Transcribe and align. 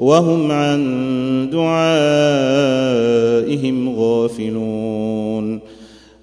وهم 0.00 0.52
عن 0.52 0.80
دعائهم 1.52 1.88
غافلون. 3.98 5.60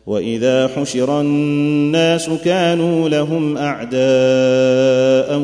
وإذا 0.08 0.68
حشر 0.68 1.22
الناس 1.22 2.30
كانوا 2.46 3.10
لهم 3.10 3.58
أعداء 3.58 5.40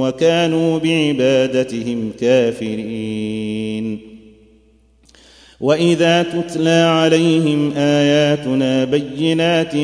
وكانوا 0.00 0.78
بعبادتهم 0.78 2.12
كافرين. 2.20 3.98
وإذا 5.60 6.22
تتلى 6.22 6.70
عليهم 6.70 7.72
آياتنا 7.76 8.84
بينات 8.84 9.74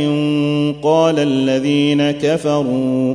قال 0.83 1.19
الذين 1.19 2.11
كفروا 2.11 3.15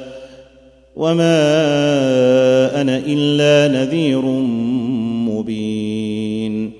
وما 0.95 2.81
أنا 2.81 2.97
الا 3.07 3.73
نذير 3.79 4.21
مبين. 5.29 6.71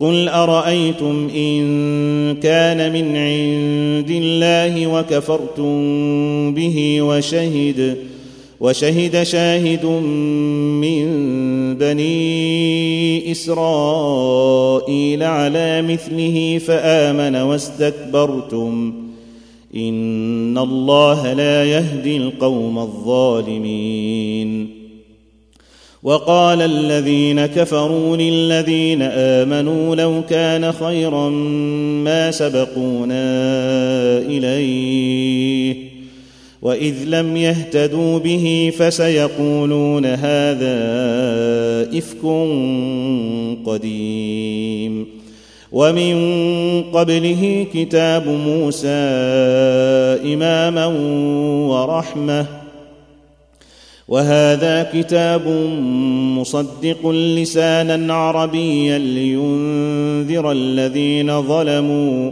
قل 0.00 0.28
ارايتم 0.28 1.28
ان 1.36 1.64
كان 2.42 2.92
من 2.92 3.16
عند 3.16 4.10
الله 4.10 4.86
وكفرتم 4.86 5.74
به 6.54 7.02
وشهد 7.02 7.96
وشهد 8.60 9.22
شاهد 9.22 9.84
من 9.84 11.04
بني 11.74 13.32
اسرائيل 13.32 15.22
على 15.22 15.82
مثله 15.82 16.60
فامن 16.66 17.36
واستكبرتم 17.36 19.03
ان 19.76 20.58
الله 20.58 21.32
لا 21.32 21.64
يهدي 21.64 22.16
القوم 22.16 22.78
الظالمين. 22.78 24.68
وقال 26.02 26.62
الذين 26.62 27.46
كفروا 27.46 28.16
للذين 28.16 29.02
امنوا 29.02 29.96
لو 29.96 30.22
كان 30.30 30.72
خيرا 30.72 31.28
ما 32.04 32.30
سبقونا 32.30 33.24
اليه 34.18 35.74
واذ 36.62 36.94
لم 37.04 37.36
يهتدوا 37.36 38.18
به 38.18 38.72
فسيقولون 38.78 40.06
هذا 40.06 40.78
افك 41.98 42.22
قديم. 43.66 45.23
ومن 45.74 46.14
قبله 46.92 47.66
كتاب 47.74 48.28
موسى 48.28 48.88
إماما 50.34 50.86
ورحمة. 51.66 52.46
وهذا 54.08 54.90
كتاب 54.94 55.48
مصدق 56.38 57.10
لسانا 57.10 58.14
عربيا 58.14 58.98
لينذر 58.98 60.52
الذين 60.52 61.42
ظلموا 61.42 62.30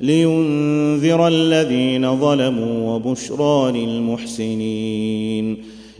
لينذر 0.00 1.28
الذين 1.28 2.20
ظلموا 2.20 2.94
وبشرى 2.94 3.72
للمحسنين. 3.72 5.75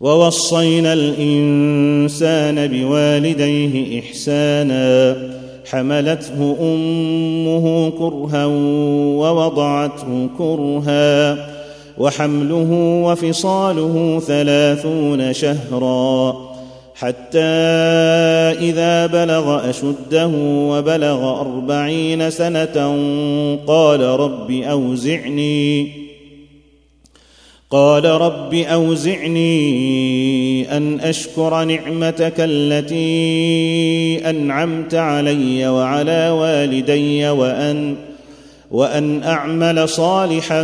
ووصينا 0.00 0.92
الإنسان 0.92 2.66
بوالديه 2.66 4.00
إحسانا 4.00 5.16
حملته 5.70 6.56
أمه 6.60 7.90
كرها 7.90 8.46
ووضعته 9.16 10.28
كرها 10.38 11.36
وحمله 11.98 12.72
وفصاله 13.04 14.22
ثلاثون 14.26 15.32
شهرا 15.32 16.36
حتى 16.94 17.38
إذا 18.60 19.06
بلغ 19.06 19.70
أشده 19.70 20.30
وبلغ 20.44 21.40
أربعين 21.40 22.30
سنة 22.30 22.96
قال 23.66 24.00
رب 24.00 24.50
أوزعني. 24.50 25.99
قال 27.72 28.04
رب 28.04 28.54
أوزعني 28.54 29.56
أن 30.76 31.00
أشكر 31.00 31.64
نعمتك 31.64 32.34
التي 32.38 34.30
أنعمت 34.30 34.94
علي 34.94 35.68
وعلى 35.68 36.30
والدي 36.30 37.28
وأن 37.28 37.94
وأن 38.70 39.22
أعمل 39.22 39.88
صالحا 39.88 40.62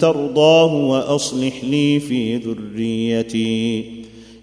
ترضاه 0.00 0.74
وأصلح 0.74 1.64
لي 1.64 2.00
في 2.00 2.36
ذريتي. 2.36 3.84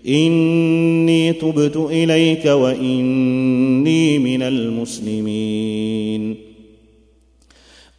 إني 0.07 1.33
تبت 1.33 1.77
إليك 1.77 2.45
وإني 2.45 4.19
من 4.19 4.41
المسلمين. 4.41 6.50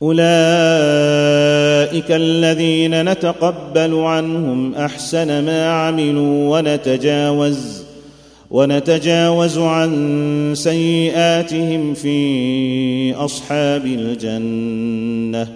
أولئك 0.02 0.22
الذين 2.10 3.12
نتقبل 3.12 3.94
عنهم 3.94 4.74
أحسن 4.74 5.44
ما 5.44 5.66
عملوا 5.66 6.58
ونتجاوز 6.58 7.82
ونتجاوز 8.50 9.58
عن 9.58 10.52
سيئاتهم 10.56 11.94
في 11.94 13.14
أصحاب 13.14 13.86
الجنة 13.86 15.48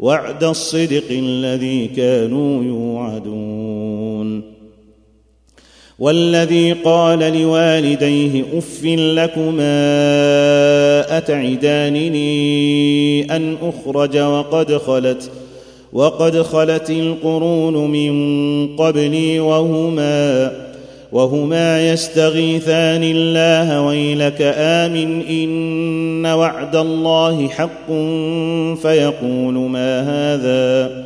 وعد 0.00 0.44
الصدق 0.44 1.04
الذي 1.10 1.86
كانوا 1.86 2.64
يوعدون 2.64 3.35
والذي 5.98 6.72
قال 6.72 7.18
لوالديه 7.18 8.44
أف 8.58 8.84
لكما 8.84 9.76
أتعدانني 11.18 12.26
أن 13.36 13.56
أخرج 13.62 14.18
وقد 14.18 14.76
خلت 14.76 15.30
وقد 15.92 16.42
خلت 16.42 16.90
القرون 16.90 17.90
من 17.90 18.76
قبلي 18.76 19.40
وهما 19.40 20.52
وهما 21.12 21.92
يستغيثان 21.92 23.02
الله 23.02 23.80
ويلك 23.86 24.54
آمن 24.56 25.22
إن 25.26 26.26
وعد 26.26 26.76
الله 26.76 27.48
حق 27.48 27.92
فيقول 28.82 29.54
ما 29.54 30.00
هذا؟ 30.00 31.05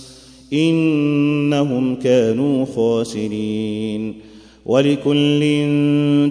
إنهم 0.53 1.95
كانوا 1.95 2.65
خاسرين. 2.75 4.13
ولكل 4.65 5.41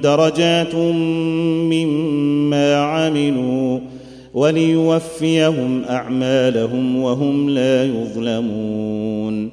درجات 0.00 0.74
مما 1.64 2.74
عملوا 2.74 3.78
وليوفيهم 4.34 5.84
أعمالهم 5.84 7.02
وهم 7.02 7.50
لا 7.50 7.84
يظلمون. 7.84 9.50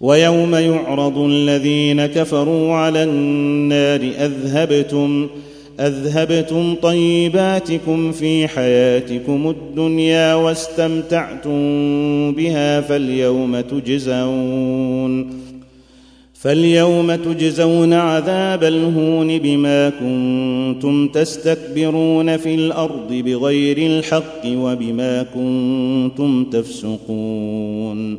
ويوم 0.00 0.54
يعرض 0.54 1.18
الذين 1.18 2.06
كفروا 2.06 2.74
على 2.74 3.04
النار 3.04 4.00
أذهبتم 4.00 5.28
أذهبتم 5.80 6.74
طيباتكم 6.74 8.12
في 8.12 8.48
حياتكم 8.48 9.50
الدنيا 9.50 10.34
واستمتعتم 10.34 11.52
بها 12.32 12.80
فاليوم 12.80 13.60
تجزون 13.60 15.30
فاليوم 16.34 17.14
تجزون 17.14 17.92
عذاب 17.92 18.64
الهون 18.64 19.38
بما 19.38 19.90
كنتم 19.90 21.08
تستكبرون 21.08 22.36
في 22.36 22.54
الأرض 22.54 23.12
بغير 23.12 23.78
الحق 23.78 24.46
وبما 24.46 25.22
كنتم 25.22 26.44
تفسقون 26.44 28.18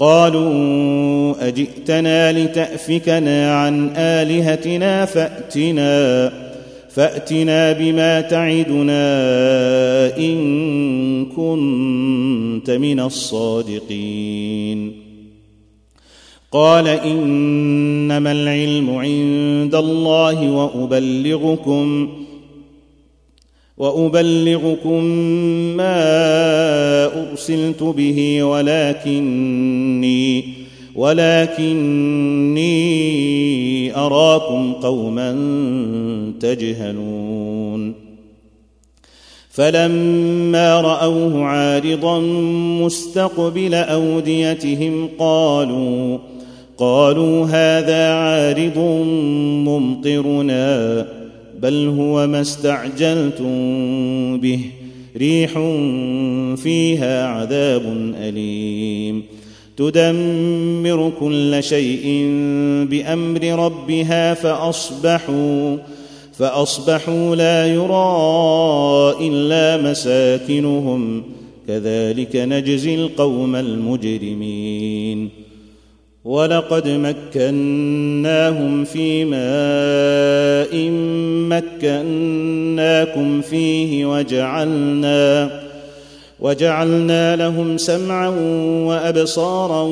قالوا 0.00 1.48
أجئتنا 1.48 2.32
لتأفكنا 2.32 3.54
عن 3.54 3.90
آلهتنا 3.96 5.04
فأتنا 5.04 6.32
فأتنا 6.90 7.72
بما 7.72 8.20
تعدنا 8.20 8.96
إن 10.16 11.26
كنت 11.26 12.70
من 12.70 13.00
الصادقين. 13.00 14.92
قال 16.52 16.88
إنما 16.88 18.32
العلم 18.32 18.90
عند 18.90 19.74
الله 19.74 20.50
وأبلغكم 20.50 22.08
وأبلغكم 23.80 25.04
ما 25.76 27.30
أرسلت 27.30 27.82
به 27.82 28.42
ولكني 28.42 30.44
ولكني 30.94 32.76
أراكم 33.96 34.72
قوما 34.72 35.36
تجهلون. 36.40 37.94
فلما 39.50 40.80
رأوه 40.80 41.44
عارضا 41.44 42.20
مستقبل 42.80 43.74
أوديتهم 43.74 45.08
قالوا 45.18 46.18
قالوا 46.78 47.46
هذا 47.46 48.12
عارض 48.12 48.78
ممطرنا. 49.68 51.06
بل 51.62 51.88
هو 51.98 52.26
ما 52.26 52.40
استعجلتم 52.40 53.50
به. 54.40 54.60
ريح 55.16 55.52
فيها 56.62 57.26
عذاب 57.26 58.12
أليم. 58.20 59.22
تدمر 59.76 61.12
كل 61.20 61.62
شيء 61.62 62.24
بأمر 62.90 63.64
ربها 63.64 64.34
فأصبحوا 64.34 65.76
فأصبحوا 66.32 67.36
لا 67.36 67.66
يرى 67.66 69.28
إلا 69.28 69.90
مساكنهم. 69.90 71.22
كذلك 71.68 72.36
نجزي 72.36 72.94
القوم 72.94 73.56
المجرمين. 73.56 75.39
ولقد 76.24 76.88
مكناهم 76.88 78.84
في 78.84 79.24
ماء 79.24 80.90
مكناكم 81.48 83.40
فيه 83.40 84.06
وجعلنا 84.06 85.50
وجعلنا 86.40 87.36
لهم 87.36 87.78
سمعا 87.78 88.28
وأبصارا 88.86 89.82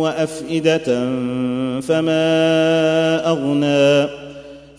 وأفئدة 0.00 0.84
فما 1.80 3.28
أغنى 3.28 4.08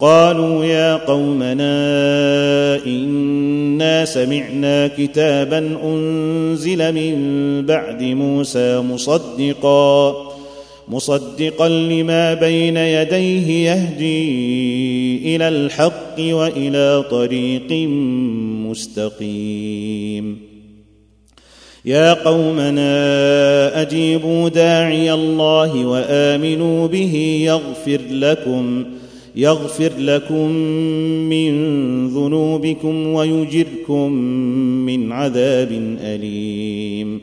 قالوا 0.00 0.64
يا 0.64 0.96
قومنا 0.96 1.66
إنا 2.86 4.04
سمعنا 4.04 4.88
كتابا 4.88 5.78
أنزل 5.84 6.94
من 6.94 7.16
بعد 7.66 8.02
موسى 8.02 8.78
مصدقا 8.78 10.14
مصدقا 10.88 11.68
لما 11.68 12.34
بين 12.34 12.76
يديه 12.76 13.70
يهدي 13.70 15.36
إلى 15.36 15.48
الحق 15.48 16.18
وإلى 16.18 17.04
طريق 17.10 17.72
مستقيم. 18.68 20.38
يا 21.84 22.12
قومنا 22.12 22.92
أجيبوا 23.82 24.48
داعي 24.48 25.12
الله 25.12 25.86
وآمنوا 25.86 26.86
به 26.86 27.14
يغفر 27.44 28.00
لكم. 28.10 28.84
يغفر 29.36 29.92
لكم 29.98 30.50
من 31.28 31.52
ذنوبكم 32.08 33.06
ويجركم 33.06 34.12
من 34.86 35.12
عذاب 35.12 35.96
أليم. 36.00 37.20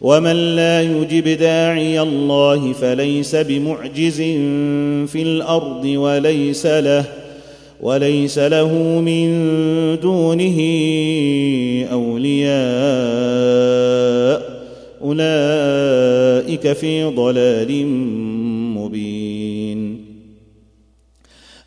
ومن 0.00 0.56
لا 0.56 0.82
يجب 0.82 1.28
داعي 1.28 2.00
الله 2.00 2.72
فليس 2.72 3.36
بمعجز 3.36 4.20
في 5.12 5.22
الأرض 5.22 5.84
وليس 5.84 6.66
له 6.66 7.04
وليس 7.80 8.38
له 8.38 8.74
من 9.00 9.30
دونه 10.00 10.58
أولياء. 11.92 12.52
أولئك 15.02 16.72
في 16.72 17.04
ضلال 17.04 17.86